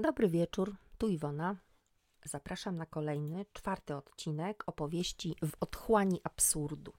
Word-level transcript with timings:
Dobry 0.00 0.28
wieczór, 0.28 0.76
tu 0.98 1.08
Iwona. 1.08 1.56
Zapraszam 2.24 2.76
na 2.76 2.86
kolejny, 2.86 3.46
czwarty 3.52 3.96
odcinek 3.96 4.64
opowieści 4.66 5.36
w 5.42 5.52
otchłani 5.60 6.20
absurdu. 6.24 6.92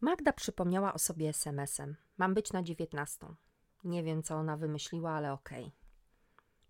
Magda 0.00 0.32
przypomniała 0.32 0.94
o 0.94 0.98
sobie 0.98 1.28
SMS-em. 1.28 1.96
Mam 2.18 2.34
być 2.34 2.52
na 2.52 2.62
dziewiętnastą. 2.62 3.34
Nie 3.84 4.02
wiem, 4.02 4.22
co 4.22 4.34
ona 4.34 4.56
wymyśliła, 4.56 5.10
ale 5.10 5.32
okej. 5.32 5.72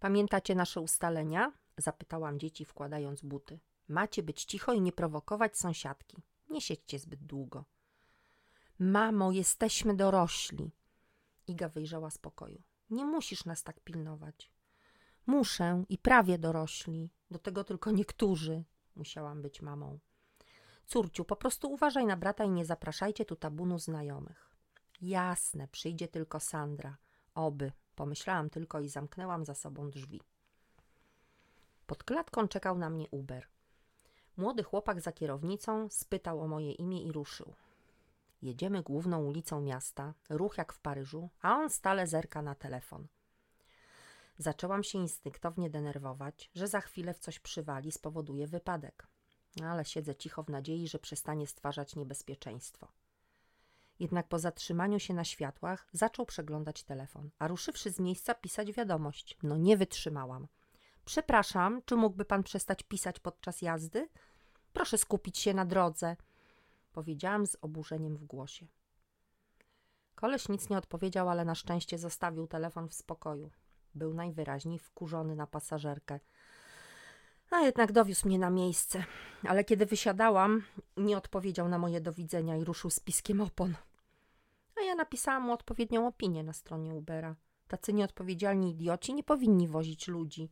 Pamiętacie 0.00 0.54
nasze 0.54 0.80
ustalenia? 0.80 1.52
Zapytałam 1.76 2.38
dzieci, 2.38 2.64
wkładając 2.64 3.22
buty. 3.22 3.60
Macie 3.88 4.22
być 4.22 4.44
cicho 4.44 4.72
i 4.72 4.80
nie 4.80 4.92
prowokować 4.92 5.58
sąsiadki. 5.58 6.22
Nie 6.50 6.60
siedźcie 6.60 6.98
zbyt 6.98 7.24
długo. 7.24 7.64
Mamo, 8.78 9.32
jesteśmy 9.32 9.94
dorośli. 9.94 10.70
Iga 11.46 11.68
wyjrzała 11.68 12.10
z 12.10 12.18
pokoju. 12.18 12.62
Nie 12.92 13.04
musisz 13.04 13.44
nas 13.44 13.62
tak 13.62 13.80
pilnować. 13.80 14.50
Muszę 15.26 15.84
i 15.88 15.98
prawie 15.98 16.38
dorośli. 16.38 17.10
Do 17.30 17.38
tego 17.38 17.64
tylko 17.64 17.90
niektórzy. 17.90 18.64
Musiałam 18.96 19.42
być 19.42 19.62
mamą. 19.62 19.98
Córciu, 20.86 21.24
po 21.24 21.36
prostu 21.36 21.72
uważaj 21.72 22.06
na 22.06 22.16
brata 22.16 22.44
i 22.44 22.50
nie 22.50 22.64
zapraszajcie 22.64 23.24
tu 23.24 23.36
tabunu 23.36 23.78
znajomych. 23.78 24.56
Jasne, 25.00 25.68
przyjdzie 25.68 26.08
tylko 26.08 26.40
Sandra. 26.40 26.96
Oby, 27.34 27.72
pomyślałam 27.94 28.50
tylko 28.50 28.80
i 28.80 28.88
zamknęłam 28.88 29.44
za 29.44 29.54
sobą 29.54 29.90
drzwi. 29.90 30.20
Pod 31.86 32.04
klatką 32.04 32.48
czekał 32.48 32.78
na 32.78 32.90
mnie 32.90 33.08
Uber. 33.10 33.46
Młody 34.36 34.62
chłopak 34.62 35.00
za 35.00 35.12
kierownicą 35.12 35.88
spytał 35.90 36.40
o 36.40 36.48
moje 36.48 36.72
imię 36.72 37.02
i 37.02 37.12
ruszył. 37.12 37.54
Jedziemy 38.42 38.82
główną 38.82 39.24
ulicą 39.24 39.60
miasta, 39.60 40.14
ruch 40.28 40.58
jak 40.58 40.72
w 40.72 40.78
Paryżu, 40.78 41.30
a 41.42 41.54
on 41.54 41.70
stale 41.70 42.06
zerka 42.06 42.42
na 42.42 42.54
telefon. 42.54 43.06
Zaczęłam 44.38 44.84
się 44.84 44.98
instynktownie 44.98 45.70
denerwować, 45.70 46.50
że 46.54 46.68
za 46.68 46.80
chwilę 46.80 47.14
w 47.14 47.18
coś 47.18 47.38
przywali 47.38 47.92
spowoduje 47.92 48.46
wypadek. 48.46 49.06
Ale 49.64 49.84
siedzę 49.84 50.16
cicho 50.16 50.42
w 50.42 50.48
nadziei, 50.48 50.88
że 50.88 50.98
przestanie 50.98 51.46
stwarzać 51.46 51.96
niebezpieczeństwo. 51.96 52.88
Jednak 54.00 54.28
po 54.28 54.38
zatrzymaniu 54.38 54.98
się 54.98 55.14
na 55.14 55.24
światłach 55.24 55.88
zaczął 55.92 56.26
przeglądać 56.26 56.82
telefon, 56.82 57.30
a 57.38 57.48
ruszywszy 57.48 57.90
z 57.90 57.98
miejsca 57.98 58.34
pisać 58.34 58.72
wiadomość. 58.72 59.36
No 59.42 59.56
nie 59.56 59.76
wytrzymałam. 59.76 60.48
Przepraszam, 61.04 61.82
czy 61.84 61.96
mógłby 61.96 62.24
pan 62.24 62.42
przestać 62.42 62.82
pisać 62.82 63.20
podczas 63.20 63.62
jazdy? 63.62 64.08
Proszę 64.72 64.98
skupić 64.98 65.38
się 65.38 65.54
na 65.54 65.64
drodze 65.64 66.16
powiedziałam 66.92 67.46
z 67.46 67.56
oburzeniem 67.60 68.16
w 68.16 68.24
głosie. 68.24 68.66
Koleś 70.14 70.48
nic 70.48 70.68
nie 70.68 70.78
odpowiedział, 70.78 71.28
ale 71.28 71.44
na 71.44 71.54
szczęście 71.54 71.98
zostawił 71.98 72.46
telefon 72.46 72.88
w 72.88 72.94
spokoju. 72.94 73.50
Był 73.94 74.14
najwyraźniej 74.14 74.78
wkurzony 74.78 75.36
na 75.36 75.46
pasażerkę. 75.46 76.20
A 77.50 77.60
jednak 77.60 77.92
dowiózł 77.92 78.28
mnie 78.28 78.38
na 78.38 78.50
miejsce. 78.50 79.04
Ale 79.48 79.64
kiedy 79.64 79.86
wysiadałam, 79.86 80.62
nie 80.96 81.16
odpowiedział 81.16 81.68
na 81.68 81.78
moje 81.78 82.00
do 82.00 82.12
widzenia 82.12 82.56
i 82.56 82.64
ruszył 82.64 82.90
z 82.90 83.00
piskiem 83.00 83.40
opon. 83.40 83.74
A 84.76 84.80
ja 84.80 84.94
napisałam 84.94 85.42
mu 85.42 85.52
odpowiednią 85.52 86.06
opinię 86.06 86.42
na 86.42 86.52
stronie 86.52 86.94
Ubera. 86.94 87.36
Tacy 87.68 87.92
nieodpowiedzialni 87.92 88.70
idioci 88.70 89.14
nie 89.14 89.22
powinni 89.22 89.68
wozić 89.68 90.08
ludzi. 90.08 90.50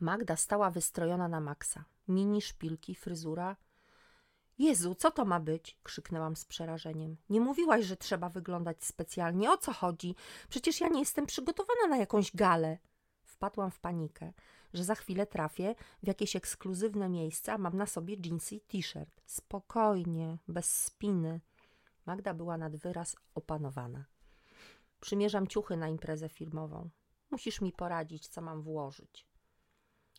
Magda 0.00 0.36
stała 0.36 0.70
wystrojona 0.70 1.28
na 1.28 1.40
maksa. 1.40 1.84
Mini 2.08 2.42
szpilki, 2.42 2.94
fryzura, 2.94 3.56
Jezu, 4.58 4.94
co 4.94 5.10
to 5.10 5.24
ma 5.24 5.40
być? 5.40 5.78
krzyknęłam 5.82 6.36
z 6.36 6.44
przerażeniem. 6.44 7.16
Nie 7.30 7.40
mówiłaś, 7.40 7.84
że 7.84 7.96
trzeba 7.96 8.28
wyglądać 8.28 8.84
specjalnie. 8.84 9.50
O 9.50 9.56
co 9.56 9.72
chodzi? 9.72 10.14
Przecież 10.48 10.80
ja 10.80 10.88
nie 10.88 11.00
jestem 11.00 11.26
przygotowana 11.26 11.86
na 11.88 11.96
jakąś 11.96 12.36
galę. 12.36 12.78
Wpadłam 13.22 13.70
w 13.70 13.80
panikę, 13.80 14.32
że 14.74 14.84
za 14.84 14.94
chwilę 14.94 15.26
trafię 15.26 15.74
w 16.02 16.06
jakieś 16.06 16.36
ekskluzywne 16.36 17.08
miejsce, 17.08 17.52
a 17.52 17.58
mam 17.58 17.76
na 17.76 17.86
sobie 17.86 18.16
dżinsy 18.16 18.54
i 18.54 18.60
t-shirt. 18.60 19.22
Spokojnie, 19.26 20.38
bez 20.48 20.84
spiny. 20.84 21.40
Magda 22.06 22.34
była 22.34 22.58
nad 22.58 22.76
wyraz 22.76 23.16
opanowana. 23.34 24.04
Przymierzam 25.00 25.46
ciuchy 25.46 25.76
na 25.76 25.88
imprezę 25.88 26.28
firmową. 26.28 26.90
Musisz 27.30 27.60
mi 27.60 27.72
poradzić, 27.72 28.28
co 28.28 28.40
mam 28.40 28.62
włożyć. 28.62 29.26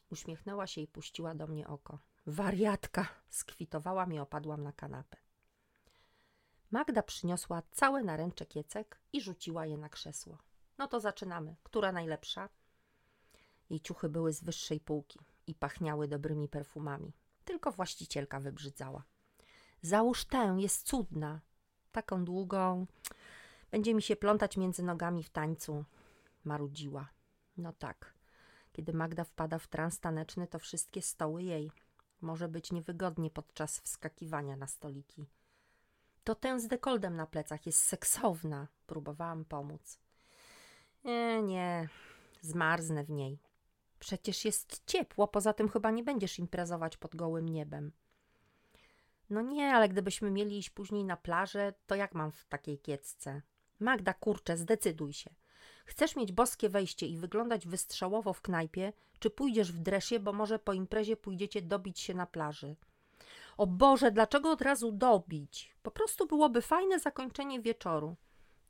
Uśmiechnęła 0.10 0.68
się 0.68 0.82
i 0.82 0.88
puściła 0.88 1.36
do 1.36 1.48
mnie 1.48 1.68
oko. 1.68 2.00
Wariatka! 2.28 3.08
Skwitowałam 3.30 4.14
i 4.14 4.20
opadłam 4.20 4.64
na 4.64 4.72
kanapę. 4.72 5.18
Magda 6.72 7.04
przyniosła 7.04 7.62
całe 7.72 8.04
naręcze 8.04 8.46
kiecek 8.46 9.00
i 9.14 9.22
rzuciła 9.22 9.66
je 9.66 9.78
na 9.78 9.90
krzesło. 9.90 10.38
No 10.78 10.88
to 10.88 11.00
zaczynamy. 11.00 11.56
Która 11.64 11.92
najlepsza? 11.92 12.50
Jej 13.70 13.80
ciuchy 13.82 14.10
były 14.10 14.34
z 14.34 14.44
wyższej 14.44 14.80
półki 14.80 15.20
i 15.48 15.56
pachniały 15.56 16.08
dobrymi 16.08 16.48
perfumami. 16.48 17.14
Tylko 17.46 17.72
właścicielka 17.72 18.40
wybrzydzała. 18.40 19.04
Załóż 19.82 20.26
tę, 20.26 20.56
jest 20.60 20.88
cudna. 20.88 21.42
Taką 21.92 22.26
długą. 22.26 22.86
Będzie 23.72 23.94
mi 23.94 24.02
się 24.02 24.16
plątać 24.16 24.58
między 24.58 24.84
nogami 24.84 25.24
w 25.24 25.30
tańcu. 25.30 25.86
Marudziła. 26.44 27.10
No 27.58 27.74
tak. 27.74 28.14
Kiedy 28.72 28.94
Magda 28.94 29.24
wpada 29.24 29.60
w 29.60 29.68
trans 29.68 30.00
taneczny, 30.00 30.48
to 30.48 30.60
wszystkie 30.60 31.02
stoły 31.02 31.44
jej. 31.44 31.72
Może 32.22 32.48
być 32.48 32.72
niewygodnie 32.72 33.32
podczas 33.32 33.80
wskakiwania 33.80 34.56
na 34.56 34.68
stoliki. 34.68 35.26
To 36.24 36.36
tę 36.36 36.60
z 36.60 36.68
dekoldem 36.68 37.16
na 37.16 37.28
plecach 37.28 37.66
jest 37.66 37.84
seksowna. 37.84 38.68
Próbowałam 38.88 39.46
pomóc. 39.46 40.00
Nie, 41.04 41.44
nie, 41.44 41.90
zmarznę 42.42 43.04
w 43.04 43.10
niej. 43.10 43.40
Przecież 44.00 44.46
jest 44.46 44.86
ciepło, 44.86 45.28
poza 45.28 45.54
tym 45.54 45.70
chyba 45.70 45.92
nie 45.92 46.04
będziesz 46.04 46.40
imprezować 46.40 46.98
pod 46.98 47.16
gołym 47.16 47.50
niebem. 47.50 47.92
No 49.30 49.42
nie, 49.42 49.74
ale 49.76 49.90
gdybyśmy 49.90 50.32
mieli 50.32 50.58
iść 50.58 50.70
później 50.70 51.04
na 51.04 51.18
plażę, 51.18 51.74
to 51.88 51.96
jak 51.96 52.14
mam 52.16 52.32
w 52.32 52.46
takiej 52.46 52.80
kiecce? 52.80 53.42
Magda, 53.80 54.14
kurczę, 54.14 54.58
zdecyduj 54.58 55.14
się. 55.14 55.30
Chcesz 55.86 56.16
mieć 56.16 56.32
boskie 56.32 56.70
wejście 56.70 57.08
i 57.08 57.18
wyglądać 57.18 57.68
wystrzałowo 57.68 58.34
w 58.34 58.42
knajpie, 58.42 58.94
czy 59.20 59.30
pójdziesz 59.30 59.72
w 59.72 59.80
dresie, 59.80 60.20
bo 60.20 60.34
może 60.34 60.60
po 60.60 60.74
imprezie 60.74 61.18
pójdziecie 61.18 61.62
dobić 61.62 62.00
się 62.00 62.14
na 62.14 62.26
plaży? 62.26 62.76
O 63.58 63.68
Boże, 63.68 64.12
dlaczego 64.12 64.52
od 64.52 64.62
razu 64.62 64.92
dobić? 64.92 65.76
Po 65.84 65.92
prostu 65.92 66.28
byłoby 66.28 66.62
fajne 66.62 67.00
zakończenie 67.00 67.62
wieczoru. 67.62 68.16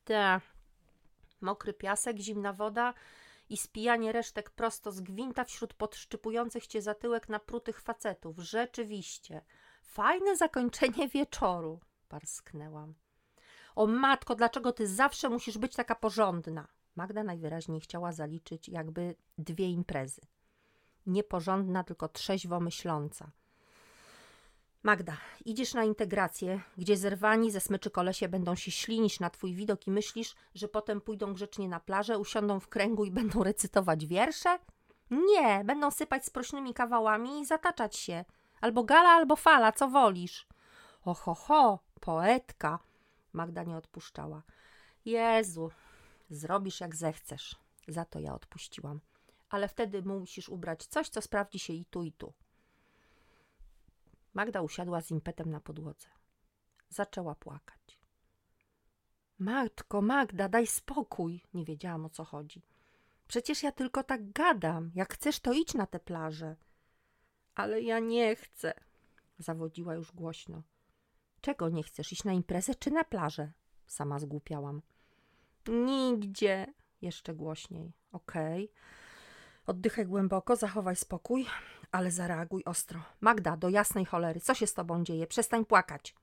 Te, 0.05 0.41
mokry 1.41 1.73
piasek, 1.73 2.17
zimna 2.17 2.53
woda 2.53 2.93
i 3.49 3.57
spijanie 3.57 4.11
resztek 4.11 4.49
prosto 4.49 4.91
z 4.91 5.01
gwinta 5.01 5.43
wśród 5.43 5.73
podszczypujących 5.73 6.67
cię 6.67 6.81
zatyłek 6.81 7.29
naprutych 7.29 7.81
facetów. 7.81 8.37
Rzeczywiście, 8.37 9.41
fajne 9.83 10.35
zakończenie 10.37 11.07
wieczoru, 11.15 11.79
parsknęłam. 12.09 12.93
O 13.75 13.87
matko, 13.87 14.35
dlaczego 14.35 14.71
ty 14.71 14.87
zawsze 14.87 15.29
musisz 15.29 15.57
być 15.57 15.75
taka 15.75 15.95
porządna? 15.95 16.67
Magda 16.95 17.23
najwyraźniej 17.23 17.81
chciała 17.81 18.11
zaliczyć 18.11 18.69
jakby 18.69 19.15
dwie 19.37 19.69
imprezy. 19.69 20.21
Nieporządna, 21.05 21.83
tylko 21.83 22.07
trzeźwo 22.07 22.59
myśląca. 22.59 23.31
Magda, 24.83 25.17
idziesz 25.45 25.73
na 25.73 25.83
integrację, 25.83 26.61
gdzie 26.77 26.97
zerwani 26.97 27.51
ze 27.51 27.59
smyczy 27.59 27.91
kolesie 27.91 28.29
będą 28.29 28.55
się 28.55 28.71
ślinić 28.71 29.19
na 29.19 29.29
twój 29.29 29.53
widok 29.53 29.87
i 29.87 29.91
myślisz, 29.91 30.35
że 30.55 30.67
potem 30.67 31.01
pójdą 31.01 31.33
grzecznie 31.33 31.69
na 31.69 31.79
plażę, 31.79 32.19
usiądą 32.19 32.59
w 32.59 32.67
kręgu 32.67 33.05
i 33.05 33.11
będą 33.11 33.43
recytować 33.43 34.05
wiersze? 34.05 34.59
Nie, 35.11 35.63
będą 35.65 35.91
sypać 35.91 36.25
sprośnymi 36.25 36.73
kawałami 36.73 37.39
i 37.39 37.45
zataczać 37.45 37.95
się. 37.95 38.25
Albo 38.61 38.83
gala, 38.83 39.09
albo 39.09 39.35
fala, 39.35 39.71
co 39.71 39.87
wolisz. 39.89 40.47
Oho, 41.05 41.35
ho, 41.35 41.79
poetka. 42.01 42.79
Magda 43.33 43.63
nie 43.63 43.77
odpuszczała. 43.77 44.41
Jezu, 45.05 45.71
Zrobisz 46.29 46.79
jak 46.81 46.95
zechcesz. 46.95 47.55
Za 47.87 48.05
to 48.05 48.19
ja 48.19 48.33
odpuściłam. 48.33 49.01
Ale 49.49 49.67
wtedy 49.67 50.01
musisz 50.01 50.49
ubrać 50.49 50.85
coś, 50.85 51.09
co 51.09 51.21
sprawdzi 51.21 51.59
się 51.59 51.73
i 51.73 51.85
tu, 51.85 52.03
i 52.03 52.11
tu. 52.11 52.33
Magda 54.33 54.61
usiadła 54.61 55.01
z 55.01 55.11
impetem 55.11 55.51
na 55.51 55.59
podłodze. 55.59 56.07
Zaczęła 56.89 57.35
płakać. 57.35 57.99
Matko, 59.39 60.01
Magda, 60.01 60.49
daj 60.49 60.67
spokój. 60.67 61.43
Nie 61.53 61.65
wiedziałam 61.65 62.05
o 62.05 62.09
co 62.09 62.23
chodzi. 62.23 62.61
Przecież 63.27 63.63
ja 63.63 63.71
tylko 63.71 64.03
tak 64.03 64.31
gadam. 64.31 64.91
Jak 64.95 65.13
chcesz, 65.13 65.39
to 65.39 65.53
idź 65.53 65.73
na 65.73 65.87
tę 65.87 65.99
plażę. 65.99 66.55
Ale 67.55 67.81
ja 67.81 67.99
nie 67.99 68.35
chcę, 68.35 68.73
zawodziła 69.39 69.95
już 69.95 70.11
głośno. 70.11 70.63
Czego 71.41 71.69
nie 71.69 71.83
chcesz? 71.83 72.11
Iść 72.11 72.23
na 72.23 72.33
imprezę 72.33 72.75
czy 72.75 72.91
na 72.91 73.03
plażę? 73.03 73.51
Sama 73.87 74.19
zgłupiałam. 74.19 74.81
Nigdzie. 75.67 76.73
Jeszcze 77.01 77.33
głośniej. 77.33 77.93
Okay. 78.11 78.67
Oddychaj 79.67 80.05
głęboko, 80.05 80.55
zachowaj 80.55 80.95
spokój, 80.95 81.45
ale 81.91 82.11
zareaguj 82.11 82.63
ostro. 82.63 83.03
Magda, 83.21 83.57
do 83.57 83.69
jasnej 83.69 84.05
cholery, 84.05 84.39
co 84.39 84.53
się 84.53 84.67
z 84.67 84.73
tobą 84.73 85.03
dzieje? 85.03 85.27
Przestań 85.27 85.65
płakać. 85.65 86.15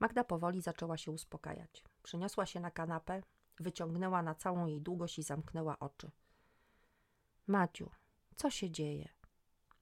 Magda 0.00 0.24
powoli 0.24 0.60
zaczęła 0.60 0.96
się 0.96 1.10
uspokajać. 1.10 1.84
Przyniosła 2.02 2.46
się 2.46 2.60
na 2.60 2.70
kanapę, 2.70 3.22
Wyciągnęła 3.60 4.22
na 4.22 4.34
całą 4.34 4.66
jej 4.66 4.80
długość 4.80 5.18
i 5.18 5.22
zamknęła 5.22 5.78
oczy. 5.78 6.10
Maciu, 7.46 7.90
co 8.36 8.50
się 8.50 8.70
dzieje? 8.70 9.08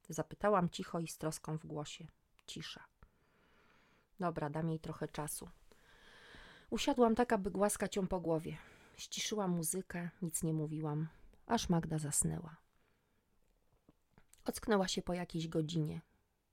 Zapytałam 0.09 0.69
cicho 0.69 0.99
i 0.99 1.07
z 1.07 1.17
troską 1.17 1.57
w 1.57 1.65
głosie. 1.65 2.07
Cisza. 2.47 2.83
Dobra, 4.19 4.49
dam 4.49 4.69
jej 4.69 4.79
trochę 4.79 5.07
czasu. 5.07 5.49
Usiadłam 6.71 7.15
tak, 7.15 7.33
aby 7.33 7.51
głaskać 7.51 7.95
ją 7.95 8.07
po 8.07 8.19
głowie. 8.19 8.57
Ściszyłam 8.97 9.51
muzykę, 9.51 10.09
nic 10.21 10.43
nie 10.43 10.53
mówiłam, 10.53 11.07
aż 11.47 11.69
Magda 11.69 11.97
zasnęła. 11.97 12.57
Ocknęła 14.45 14.87
się 14.87 15.01
po 15.01 15.13
jakiejś 15.13 15.47
godzinie. 15.47 16.01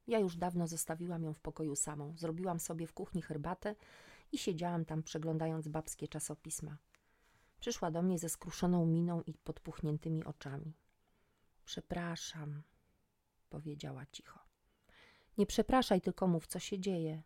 Ja 0.07 0.19
już 0.19 0.37
dawno 0.37 0.67
zostawiłam 0.67 1.23
ją 1.23 1.35
w 1.35 1.41
pokoju 1.41 1.77
samą. 1.77 2.15
Zrobiłam 2.17 2.61
sobie 2.61 2.87
w 2.87 2.93
kuchni 2.93 3.23
herbatę 3.23 3.75
i 4.33 4.39
siedziałam 4.39 4.85
tam, 4.85 5.03
przeglądając 5.03 5.69
babskie 5.69 6.09
czasopisma. 6.09 6.77
Przyszła 7.61 7.91
do 7.91 8.03
mnie 8.03 8.19
ze 8.19 8.29
skruszoną 8.29 8.87
miną 8.87 9.23
i 9.23 9.35
podpuchniętymi 9.35 10.25
oczami. 10.25 10.73
Przepraszam, 11.65 12.63
powiedziała 13.51 14.07
cicho. 14.13 14.41
Nie 15.39 15.47
przepraszaj, 15.47 16.01
tylko 16.01 16.27
mów, 16.27 16.47
co 16.47 16.59
się 16.59 16.79
dzieje. 16.79 17.23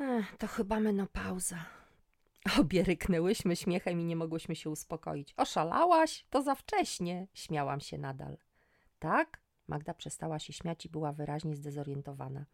Ech, 0.00 0.36
to 0.36 0.46
chyba 0.46 0.80
menopauza. 0.80 1.64
Obie 2.60 2.82
ryknęłyśmy 2.82 3.56
śmiechem 3.56 4.00
i 4.00 4.04
nie 4.04 4.16
mogłyśmy 4.16 4.56
się 4.56 4.70
uspokoić. 4.70 5.34
Oszalałaś? 5.36 6.26
To 6.30 6.42
za 6.42 6.54
wcześnie, 6.54 7.26
śmiałam 7.34 7.80
się 7.80 7.98
nadal. 7.98 8.36
Tak? 8.98 9.40
Magda 9.68 9.94
przestała 9.94 10.38
się 10.38 10.52
śmiać 10.52 10.86
i 10.86 10.88
była 10.88 11.12
wyraźnie 11.12 11.56
zdezorientowana. 11.56 12.44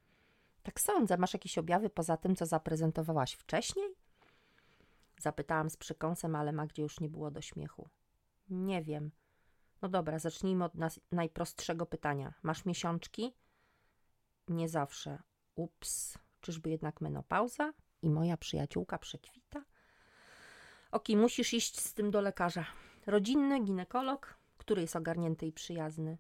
Tak 0.63 0.81
sądzę, 0.81 1.17
masz 1.17 1.33
jakieś 1.33 1.59
objawy 1.59 1.91
poza 1.91 2.17
tym, 2.17 2.37
co 2.37 2.47
zaprezentowałaś 2.47 3.33
wcześniej? 3.33 3.95
Zapytałam 5.21 5.71
z 5.71 5.77
przekąsem, 5.77 6.37
ale 6.37 6.53
Magdzie 6.53 6.83
już 6.83 7.01
nie 7.01 7.09
było 7.09 7.31
do 7.31 7.43
śmiechu. 7.43 7.89
Nie 8.49 8.83
wiem. 8.83 9.11
No 9.83 9.89
dobra, 9.89 10.19
zacznijmy 10.19 10.65
od 10.65 10.73
najprostszego 11.13 11.87
pytania. 11.87 12.35
Masz 12.43 12.65
miesiączki? 12.65 13.35
Nie 14.49 14.69
zawsze. 14.69 15.23
Ups, 15.55 16.19
czyżby 16.47 16.71
jednak 16.71 17.01
menopauza? 17.01 17.73
I 18.03 18.11
moja 18.11 18.37
przyjaciółka 18.37 18.99
przekwita? 18.99 19.65
Oki, 20.91 21.17
musisz 21.17 21.55
iść 21.55 21.81
z 21.81 21.95
tym 21.95 22.11
do 22.11 22.21
lekarza. 22.21 22.67
Rodzinny 23.07 23.65
ginekolog, 23.65 24.39
który 24.59 24.83
jest 24.83 24.97
ogarnięty 24.97 25.47
i 25.47 25.53
przyjazny. 25.53 26.19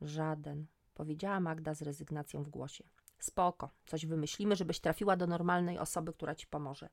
Żaden, 0.00 0.66
powiedziała 0.94 1.40
Magda 1.40 1.74
z 1.74 1.82
rezygnacją 1.82 2.42
w 2.42 2.48
głosie. 2.48 2.84
Spoko, 3.18 3.70
coś 3.86 4.06
wymyślimy, 4.06 4.56
żebyś 4.56 4.80
trafiła 4.80 5.16
do 5.16 5.26
normalnej 5.26 5.78
osoby, 5.78 6.12
która 6.12 6.34
ci 6.34 6.46
pomoże. 6.46 6.88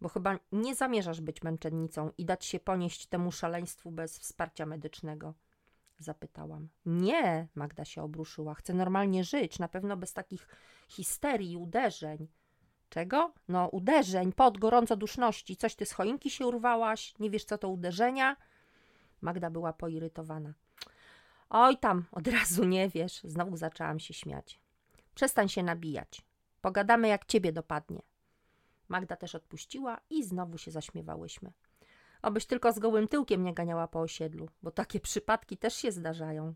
Bo 0.00 0.08
chyba 0.08 0.38
nie 0.52 0.74
zamierzasz 0.74 1.20
być 1.20 1.42
męczennicą 1.42 2.10
i 2.18 2.24
dać 2.24 2.44
się 2.44 2.60
ponieść 2.60 3.06
temu 3.06 3.32
szaleństwu 3.32 3.90
bez 3.90 4.18
wsparcia 4.18 4.66
medycznego. 4.66 5.34
Zapytałam. 5.98 6.68
Nie, 6.86 7.48
Magda 7.54 7.84
się 7.84 8.02
obruszyła. 8.02 8.54
Chcę 8.54 8.74
normalnie 8.74 9.24
żyć, 9.24 9.58
na 9.58 9.68
pewno 9.68 9.96
bez 9.96 10.12
takich 10.12 10.48
histerii 10.88 11.56
uderzeń. 11.56 12.28
Czego? 12.88 13.32
No, 13.48 13.68
uderzeń, 13.68 14.32
pod 14.32 14.58
gorąco 14.58 14.96
duszności. 14.96 15.56
Coś 15.56 15.74
ty 15.74 15.86
z 15.86 15.92
choinki 15.92 16.30
się 16.30 16.46
urwałaś? 16.46 17.14
Nie 17.18 17.30
wiesz, 17.30 17.44
co 17.44 17.58
to 17.58 17.68
uderzenia? 17.68 18.36
Magda 19.20 19.50
była 19.50 19.72
poirytowana. 19.72 20.54
Oj 21.50 21.78
tam, 21.78 22.04
od 22.12 22.28
razu 22.28 22.64
nie 22.64 22.88
wiesz. 22.88 23.20
Znowu 23.24 23.56
zaczęłam 23.56 23.98
się 23.98 24.14
śmiać. 24.14 24.60
Przestań 25.14 25.48
się 25.48 25.62
nabijać. 25.62 26.22
Pogadamy, 26.60 27.08
jak 27.08 27.24
ciebie 27.24 27.52
dopadnie. 27.52 28.02
Magda 28.88 29.16
też 29.16 29.34
odpuściła 29.34 30.00
i 30.10 30.24
znowu 30.24 30.58
się 30.58 30.70
zaśmiewałyśmy. 30.70 31.52
Obyś 32.24 32.46
tylko 32.46 32.72
z 32.72 32.78
gołym 32.78 33.08
tyłkiem 33.08 33.44
nie 33.44 33.54
ganiała 33.54 33.88
po 33.88 34.00
osiedlu, 34.00 34.48
bo 34.62 34.70
takie 34.70 35.00
przypadki 35.00 35.56
też 35.56 35.74
się 35.74 35.92
zdarzają. 35.92 36.54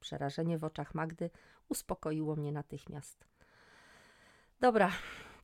Przerażenie 0.00 0.58
w 0.58 0.64
oczach 0.64 0.94
Magdy 0.94 1.30
uspokoiło 1.68 2.36
mnie 2.36 2.52
natychmiast. 2.52 3.24
Dobra, 4.60 4.90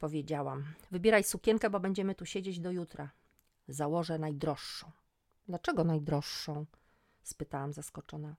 powiedziałam. 0.00 0.64
Wybieraj 0.90 1.24
sukienkę, 1.24 1.70
bo 1.70 1.80
będziemy 1.80 2.14
tu 2.14 2.26
siedzieć 2.26 2.60
do 2.60 2.70
jutra. 2.70 3.10
Założę 3.68 4.18
najdroższą. 4.18 4.90
Dlaczego 5.48 5.84
najdroższą? 5.84 6.66
spytałam 7.22 7.72
zaskoczona. 7.72 8.36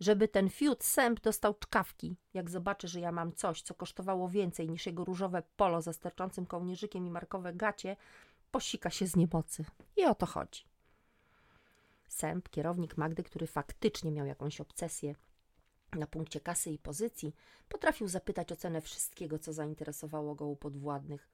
Żeby 0.00 0.28
ten 0.28 0.50
fiut 0.50 0.84
sęp 0.84 1.20
dostał 1.20 1.54
czkawki, 1.54 2.16
jak 2.34 2.50
zobaczy, 2.50 2.88
że 2.88 3.00
ja 3.00 3.12
mam 3.12 3.32
coś, 3.32 3.62
co 3.62 3.74
kosztowało 3.74 4.28
więcej 4.28 4.70
niż 4.70 4.86
jego 4.86 5.04
różowe 5.04 5.42
polo 5.56 5.82
ze 5.82 5.92
sterczącym 5.92 6.46
kołnierzykiem 6.46 7.06
i 7.06 7.10
markowe 7.10 7.52
gacie, 7.52 7.96
posika 8.52 8.90
się 8.90 9.06
z 9.06 9.16
niemocy. 9.16 9.64
I 9.96 10.04
o 10.04 10.14
to 10.14 10.26
chodzi. 10.26 10.62
Sęp, 12.08 12.48
kierownik 12.48 12.96
Magdy, 12.96 13.22
który 13.22 13.46
faktycznie 13.46 14.12
miał 14.12 14.26
jakąś 14.26 14.60
obsesję 14.60 15.14
na 15.92 16.06
punkcie 16.06 16.40
kasy 16.40 16.70
i 16.70 16.78
pozycji, 16.78 17.34
potrafił 17.68 18.08
zapytać 18.08 18.52
o 18.52 18.56
cenę 18.56 18.80
wszystkiego, 18.80 19.38
co 19.38 19.52
zainteresowało 19.52 20.34
go 20.34 20.46
u 20.46 20.56
podwładnych. 20.56 21.28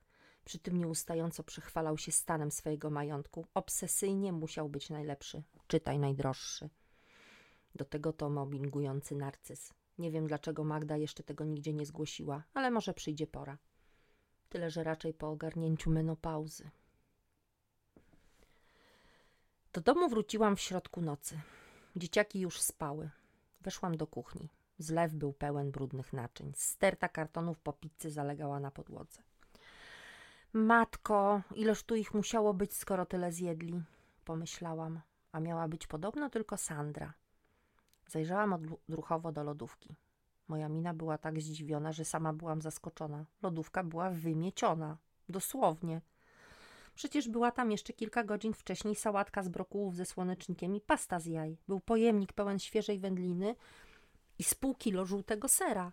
Przy 0.44 0.58
tym 0.58 0.78
nieustająco 0.78 1.42
przechwalał 1.42 1.98
się 1.98 2.12
stanem 2.12 2.50
swojego 2.50 2.90
majątku. 2.90 3.46
Obsesyjnie 3.54 4.32
musiał 4.32 4.68
być 4.68 4.90
najlepszy, 4.90 5.42
czytaj 5.66 5.98
najdroższy. 5.98 6.70
Do 7.74 7.84
tego 7.84 8.12
to 8.12 8.30
mobbingujący 8.30 9.16
narcyz. 9.16 9.74
Nie 9.98 10.10
wiem, 10.10 10.26
dlaczego 10.26 10.64
Magda 10.64 10.96
jeszcze 10.96 11.22
tego 11.22 11.44
nigdzie 11.44 11.72
nie 11.72 11.86
zgłosiła, 11.86 12.42
ale 12.54 12.70
może 12.70 12.94
przyjdzie 12.94 13.26
pora. 13.26 13.58
Tyle, 14.48 14.70
że 14.70 14.84
raczej 14.84 15.14
po 15.14 15.28
ogarnięciu 15.30 15.90
menopauzy. 15.90 16.70
Do 19.78 19.82
domu 19.82 20.08
wróciłam 20.08 20.56
w 20.56 20.60
środku 20.60 21.00
nocy. 21.00 21.40
Dzieciaki 21.96 22.40
już 22.40 22.60
spały. 22.60 23.10
Weszłam 23.60 23.96
do 23.96 24.06
kuchni. 24.06 24.48
Zlew 24.78 25.14
był 25.14 25.32
pełen 25.32 25.70
brudnych 25.70 26.12
naczyń. 26.12 26.52
Sterta 26.56 27.08
kartonów 27.08 27.58
po 27.58 27.72
pizzy 27.72 28.10
zalegała 28.10 28.60
na 28.60 28.70
podłodze. 28.70 29.22
Matko, 30.52 31.42
ileż 31.54 31.82
tu 31.82 31.94
ich 31.94 32.14
musiało 32.14 32.54
być, 32.54 32.74
skoro 32.74 33.06
tyle 33.06 33.32
zjedli? 33.32 33.82
Pomyślałam. 34.24 35.00
A 35.32 35.40
miała 35.40 35.68
być 35.68 35.86
podobno 35.86 36.30
tylko 36.30 36.56
Sandra. 36.56 37.14
Zajrzałam 38.08 38.52
odruchowo 38.88 39.32
do 39.32 39.44
lodówki. 39.44 39.94
Moja 40.48 40.68
mina 40.68 40.94
była 40.94 41.18
tak 41.18 41.40
zdziwiona, 41.40 41.92
że 41.92 42.04
sama 42.04 42.32
byłam 42.32 42.62
zaskoczona. 42.62 43.24
Lodówka 43.42 43.84
była 43.84 44.10
wymieciona. 44.10 44.96
Dosłownie. 45.28 46.00
Przecież 46.98 47.28
była 47.28 47.52
tam 47.52 47.70
jeszcze 47.70 47.92
kilka 47.92 48.24
godzin 48.24 48.52
wcześniej 48.52 48.94
sałatka 48.94 49.42
z 49.42 49.48
brokułów 49.48 49.96
ze 49.96 50.06
słonecznikiem 50.06 50.76
i 50.76 50.80
pasta 50.80 51.20
z 51.20 51.26
jaj. 51.26 51.58
Był 51.68 51.80
pojemnik 51.80 52.32
pełen 52.32 52.58
świeżej 52.58 52.98
wędliny 52.98 53.54
i 54.38 54.44
z 54.44 54.54
pół 54.54 54.74
kilo 54.74 55.06
żółtego 55.06 55.48
sera. 55.48 55.92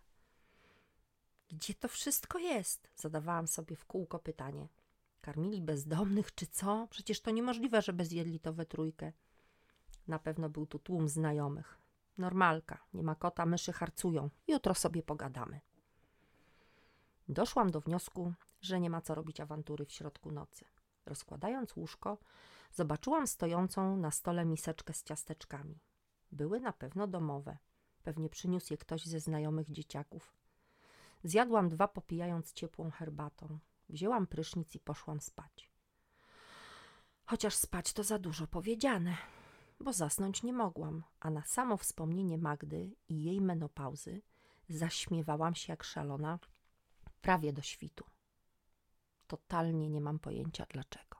Gdzie 1.48 1.74
to 1.74 1.88
wszystko 1.88 2.40
jest? 2.40 2.90
Zadawałam 2.96 3.48
sobie 3.48 3.76
w 3.76 3.86
kółko 3.86 4.20
pytanie. 4.20 4.68
Karmili 5.22 5.62
bezdomnych 5.62 6.36
czy 6.36 6.48
co? 6.48 6.88
Przecież 6.90 7.22
to 7.22 7.32
niemożliwe, 7.32 7.82
żeby 7.82 8.06
zjedli 8.06 8.40
to 8.40 8.54
we 8.54 8.66
trójkę. 8.66 9.12
Na 10.08 10.20
pewno 10.20 10.50
był 10.50 10.66
tu 10.66 10.80
tłum 10.80 11.10
znajomych. 11.10 11.78
Normalka, 12.18 12.84
nie 12.94 13.04
ma 13.04 13.16
kota, 13.16 13.46
myszy 13.46 13.74
harcują. 13.74 14.30
Jutro 14.48 14.74
sobie 14.74 15.04
pogadamy. 15.04 15.62
Doszłam 17.30 17.72
do 17.72 17.82
wniosku, 17.82 18.34
że 18.62 18.80
nie 18.80 18.90
ma 18.90 19.02
co 19.02 19.16
robić 19.16 19.40
awantury 19.40 19.86
w 19.86 19.92
środku 19.92 20.32
nocy. 20.32 20.66
Rozkładając 21.06 21.76
łóżko, 21.76 22.18
zobaczyłam 22.72 23.28
stojącą 23.28 23.98
na 23.98 24.12
stole 24.12 24.46
miseczkę 24.46 24.94
z 24.94 25.04
ciasteczkami. 25.04 25.80
Były 26.32 26.60
na 26.60 26.74
pewno 26.74 27.08
domowe. 27.08 27.58
Pewnie 28.04 28.30
przyniósł 28.30 28.74
je 28.74 28.78
ktoś 28.78 29.06
ze 29.06 29.20
znajomych 29.20 29.72
dzieciaków. 29.72 30.34
Zjadłam 31.24 31.70
dwa, 31.70 31.88
popijając 31.88 32.54
ciepłą 32.54 32.92
herbatą. 32.92 33.60
Wzięłam 33.90 34.28
prysznic 34.28 34.76
i 34.76 34.80
poszłam 34.80 35.22
spać. 35.22 35.72
Chociaż 37.26 37.56
spać 37.56 37.94
to 37.94 38.04
za 38.04 38.20
dużo 38.20 38.48
powiedziane, 38.48 39.18
bo 39.80 39.94
zasnąć 39.94 40.44
nie 40.44 40.54
mogłam, 40.54 41.04
a 41.20 41.30
na 41.30 41.44
samo 41.44 41.78
wspomnienie 41.78 42.38
Magdy 42.38 42.96
i 43.10 43.24
jej 43.24 43.42
menopauzy 43.42 44.22
zaśmiewałam 44.70 45.56
się 45.56 45.74
jak 45.74 45.84
szalona 45.84 46.40
prawie 47.22 47.54
do 47.54 47.62
świtu. 47.62 48.06
Totalnie 49.28 49.90
nie 49.90 50.02
mam 50.02 50.20
pojęcia 50.20 50.66
dlaczego. 50.70 51.20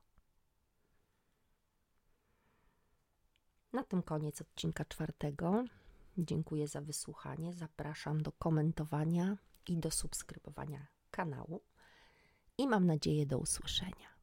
Na 3.74 3.84
tym 3.84 4.04
koniec 4.04 4.42
odcinka 4.42 4.86
czwartego. 4.86 5.64
Dziękuję 6.18 6.68
za 6.68 6.82
wysłuchanie. 6.82 7.54
Zapraszam 7.54 8.24
do 8.24 8.32
komentowania 8.32 9.38
i 9.68 9.78
do 9.78 9.92
subskrybowania 9.92 10.88
kanału. 11.12 11.62
I 12.58 12.68
mam 12.68 12.86
nadzieję 12.86 13.26
do 13.26 13.38
usłyszenia. 13.38 14.15